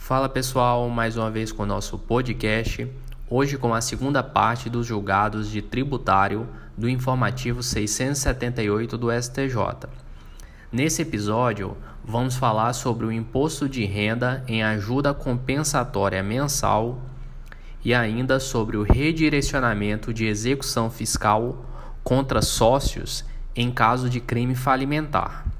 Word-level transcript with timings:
Fala 0.00 0.28
pessoal, 0.28 0.88
mais 0.88 1.16
uma 1.16 1.30
vez 1.30 1.50
com 1.50 1.64
o 1.64 1.66
nosso 1.66 1.98
podcast. 1.98 2.90
Hoje 3.28 3.58
com 3.58 3.74
a 3.74 3.80
segunda 3.80 4.22
parte 4.22 4.70
dos 4.70 4.86
julgados 4.86 5.50
de 5.50 5.60
tributário 5.60 6.48
do 6.76 6.88
informativo 6.88 7.62
678 7.62 8.96
do 8.96 9.08
STJ. 9.10 9.88
Nesse 10.70 11.02
episódio, 11.02 11.76
vamos 12.04 12.36
falar 12.36 12.72
sobre 12.74 13.06
o 13.06 13.12
imposto 13.12 13.68
de 13.68 13.84
renda 13.84 14.44
em 14.46 14.62
ajuda 14.62 15.12
compensatória 15.12 16.22
mensal 16.22 17.02
e 17.84 17.92
ainda 17.92 18.38
sobre 18.38 18.76
o 18.76 18.82
redirecionamento 18.82 20.14
de 20.14 20.26
execução 20.26 20.88
fiscal 20.88 21.66
contra 22.04 22.40
sócios 22.40 23.24
em 23.54 23.70
caso 23.70 24.08
de 24.08 24.20
crime 24.20 24.54
falimentar. 24.54 25.57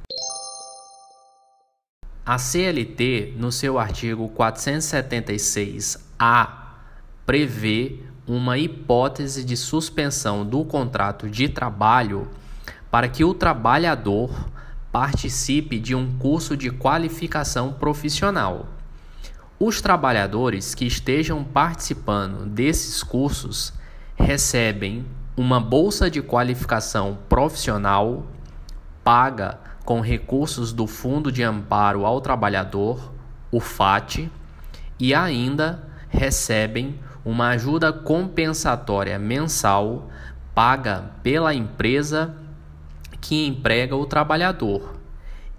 A 2.29 2.37
CLT, 2.37 3.33
no 3.39 3.51
seu 3.51 3.79
artigo 3.79 4.31
476-A, 4.37 6.75
prevê 7.25 8.01
uma 8.27 8.59
hipótese 8.59 9.43
de 9.43 9.57
suspensão 9.57 10.45
do 10.45 10.63
contrato 10.63 11.27
de 11.27 11.49
trabalho 11.49 12.29
para 12.91 13.09
que 13.09 13.25
o 13.25 13.33
trabalhador 13.33 14.47
participe 14.93 15.79
de 15.79 15.95
um 15.95 16.19
curso 16.19 16.55
de 16.55 16.69
qualificação 16.69 17.73
profissional. 17.73 18.69
Os 19.59 19.81
trabalhadores 19.81 20.75
que 20.75 20.87
estejam 20.87 21.43
participando 21.43 22.45
desses 22.45 23.03
cursos 23.03 23.73
recebem 24.15 25.07
uma 25.35 25.59
bolsa 25.59 26.11
de 26.11 26.21
qualificação 26.21 27.17
profissional 27.27 28.27
paga 29.03 29.67
com 29.89 30.03
recursos 30.03 30.71
do 30.71 30.87
Fundo 30.87 31.33
de 31.33 31.43
Amparo 31.43 32.05
ao 32.05 32.21
Trabalhador, 32.21 33.11
o 33.51 33.59
FAT, 33.59 34.29
e 35.01 35.15
ainda 35.15 35.83
recebem 36.11 37.01
uma 37.25 37.49
ajuda 37.49 37.91
compensatória 37.91 39.19
mensal 39.19 40.11
paga 40.55 41.13
pela 41.23 41.55
empresa 41.55 42.37
que 43.19 43.47
emprega 43.47 43.97
o 43.97 44.05
trabalhador, 44.05 44.95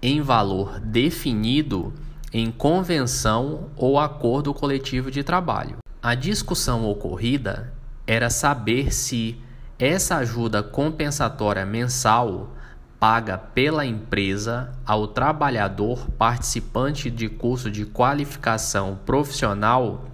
em 0.00 0.20
valor 0.20 0.78
definido 0.78 1.92
em 2.32 2.52
convenção 2.52 3.70
ou 3.74 3.98
acordo 3.98 4.54
coletivo 4.54 5.10
de 5.10 5.24
trabalho. 5.24 5.78
A 6.00 6.14
discussão 6.14 6.88
ocorrida 6.88 7.72
era 8.06 8.30
saber 8.30 8.94
se 8.94 9.36
essa 9.76 10.18
ajuda 10.18 10.62
compensatória 10.62 11.66
mensal 11.66 12.54
paga 13.00 13.38
pela 13.38 13.86
empresa 13.86 14.70
ao 14.84 15.08
trabalhador 15.08 16.06
participante 16.18 17.10
de 17.10 17.30
curso 17.30 17.70
de 17.70 17.86
qualificação 17.86 18.98
profissional 19.06 20.04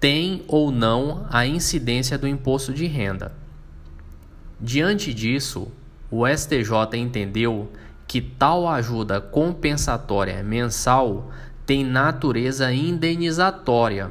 tem 0.00 0.42
ou 0.48 0.72
não 0.72 1.24
a 1.30 1.46
incidência 1.46 2.18
do 2.18 2.26
imposto 2.26 2.74
de 2.74 2.86
renda. 2.86 3.32
Diante 4.60 5.14
disso, 5.14 5.70
o 6.10 6.26
STJ 6.26 6.96
entendeu 6.98 7.70
que 8.08 8.20
tal 8.20 8.68
ajuda 8.68 9.20
compensatória 9.20 10.42
mensal 10.42 11.30
tem 11.64 11.84
natureza 11.84 12.72
indenizatória, 12.72 14.10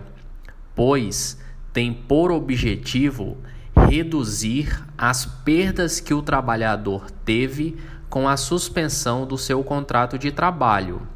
pois 0.73 1.37
tem 1.73 1.93
por 1.93 2.31
objetivo 2.31 3.37
reduzir 3.75 4.81
as 4.97 5.25
perdas 5.25 5.99
que 5.99 6.13
o 6.13 6.21
trabalhador 6.21 7.11
teve 7.25 7.77
com 8.11 8.27
a 8.27 8.35
suspensão 8.35 9.25
do 9.25 9.37
seu 9.37 9.63
contrato 9.63 10.19
de 10.19 10.33
trabalho. 10.33 11.07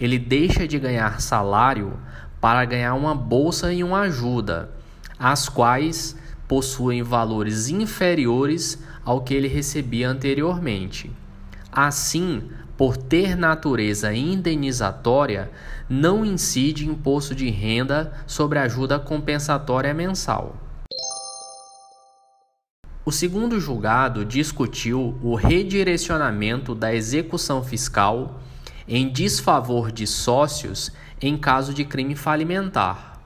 Ele 0.00 0.18
deixa 0.18 0.66
de 0.66 0.78
ganhar 0.78 1.20
salário 1.20 1.92
para 2.40 2.64
ganhar 2.64 2.94
uma 2.94 3.14
bolsa 3.14 3.70
e 3.70 3.84
uma 3.84 4.00
ajuda, 4.00 4.70
as 5.18 5.46
quais 5.46 6.16
possuem 6.48 7.02
valores 7.02 7.68
inferiores 7.68 8.82
ao 9.04 9.20
que 9.20 9.34
ele 9.34 9.46
recebia 9.46 10.08
anteriormente. 10.08 11.10
Assim, 11.70 12.44
por 12.78 12.96
ter 12.96 13.36
natureza 13.36 14.14
indenizatória, 14.14 15.50
não 15.86 16.24
incide 16.24 16.88
imposto 16.88 17.34
de 17.34 17.50
renda 17.50 18.10
sobre 18.26 18.58
ajuda 18.58 18.98
compensatória 18.98 19.92
mensal. 19.92 20.56
O 23.08 23.10
segundo 23.10 23.58
julgado 23.58 24.22
discutiu 24.22 25.18
o 25.22 25.34
redirecionamento 25.34 26.74
da 26.74 26.94
execução 26.94 27.64
fiscal 27.64 28.38
em 28.86 29.08
desfavor 29.08 29.90
de 29.90 30.06
sócios 30.06 30.92
em 31.18 31.34
caso 31.38 31.72
de 31.72 31.86
crime 31.86 32.14
falimentar. 32.14 33.18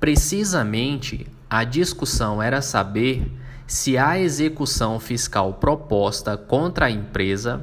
Precisamente, 0.00 1.28
a 1.48 1.62
discussão 1.62 2.42
era 2.42 2.60
saber 2.60 3.30
se 3.68 3.96
a 3.96 4.18
execução 4.18 4.98
fiscal 4.98 5.54
proposta 5.54 6.36
contra 6.36 6.86
a 6.86 6.90
empresa 6.90 7.62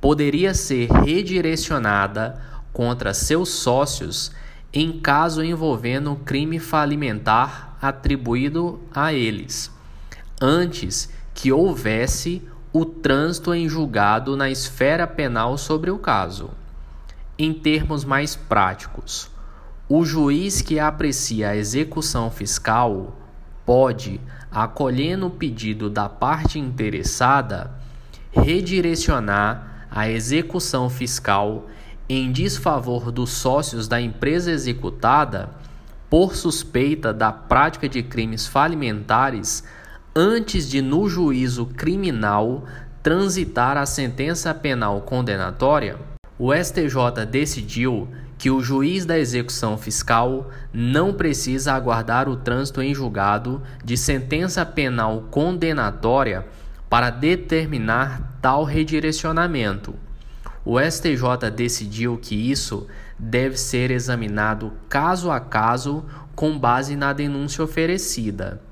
poderia 0.00 0.54
ser 0.54 0.88
redirecionada 0.88 2.40
contra 2.72 3.12
seus 3.12 3.48
sócios 3.48 4.30
em 4.72 5.00
caso 5.00 5.42
envolvendo 5.42 6.14
crime 6.24 6.60
falimentar 6.60 7.76
atribuído 7.82 8.80
a 8.94 9.12
eles 9.12 9.74
antes 10.40 11.10
que 11.34 11.52
houvesse 11.52 12.42
o 12.72 12.84
trânsito 12.84 13.54
em 13.54 13.68
julgado 13.68 14.36
na 14.36 14.50
esfera 14.50 15.06
penal 15.06 15.56
sobre 15.56 15.90
o 15.90 15.98
caso. 15.98 16.50
Em 17.38 17.52
termos 17.52 18.04
mais 18.04 18.36
práticos, 18.36 19.30
o 19.88 20.04
juiz 20.04 20.60
que 20.60 20.78
aprecia 20.78 21.50
a 21.50 21.56
execução 21.56 22.30
fiscal 22.30 23.16
pode, 23.64 24.20
acolhendo 24.50 25.26
o 25.26 25.30
pedido 25.30 25.88
da 25.88 26.08
parte 26.08 26.58
interessada, 26.58 27.70
redirecionar 28.32 29.86
a 29.90 30.08
execução 30.08 30.90
fiscal 30.90 31.66
em 32.08 32.30
desfavor 32.30 33.10
dos 33.10 33.30
sócios 33.30 33.88
da 33.88 34.00
empresa 34.00 34.50
executada 34.50 35.50
por 36.08 36.36
suspeita 36.36 37.12
da 37.12 37.32
prática 37.32 37.88
de 37.88 38.02
crimes 38.02 38.46
falimentares 38.46 39.64
antes 40.18 40.66
de 40.70 40.80
no 40.80 41.10
juízo 41.10 41.66
criminal 41.66 42.64
transitar 43.02 43.76
a 43.76 43.84
sentença 43.84 44.54
penal 44.54 45.02
condenatória, 45.02 45.98
o 46.38 46.54
STJ 46.54 47.26
decidiu 47.30 48.08
que 48.38 48.50
o 48.50 48.62
juiz 48.62 49.04
da 49.04 49.18
execução 49.18 49.76
fiscal 49.76 50.50
não 50.72 51.12
precisa 51.12 51.74
aguardar 51.74 52.30
o 52.30 52.36
trânsito 52.36 52.80
em 52.80 52.94
julgado 52.94 53.62
de 53.84 53.94
sentença 53.94 54.64
penal 54.64 55.26
condenatória 55.30 56.46
para 56.88 57.10
determinar 57.10 58.38
tal 58.40 58.64
redirecionamento. 58.64 59.94
O 60.64 60.80
STJ 60.80 61.50
decidiu 61.54 62.16
que 62.16 62.34
isso 62.50 62.86
deve 63.18 63.58
ser 63.58 63.90
examinado 63.90 64.72
caso 64.88 65.30
a 65.30 65.38
caso 65.38 66.06
com 66.34 66.58
base 66.58 66.96
na 66.96 67.12
denúncia 67.12 67.62
oferecida. 67.62 68.62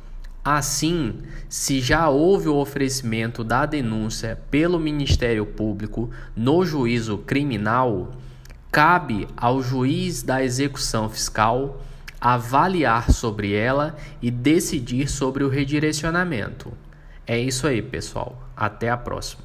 Assim, 0.45 1.21
se 1.49 1.81
já 1.81 2.11
houve 2.11 2.49
o 2.49 2.57
oferecimento 2.57 3.43
da 3.43 3.65
denúncia 3.65 4.39
pelo 4.51 4.79
Ministério 4.79 5.47
Público 5.47 6.11
no 6.37 6.67
juízo 6.67 7.17
criminal, 7.17 8.11
cabe 8.71 9.27
ao 9.35 9.63
juiz 9.63 10.23
da 10.23 10.45
execução 10.45 11.09
fiscal 11.09 11.81
avaliar 12.21 13.11
sobre 13.11 13.55
ela 13.55 13.97
e 14.21 14.31
decidir 14.31 15.09
sobre 15.09 15.45
o 15.45 15.49
redirecionamento. 15.49 16.73
É 17.27 17.39
isso 17.39 17.67
aí, 17.67 17.81
pessoal. 17.81 18.47
Até 18.55 18.91
a 18.91 18.99
próxima. 18.99 19.45